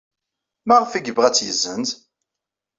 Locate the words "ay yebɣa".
0.93-1.25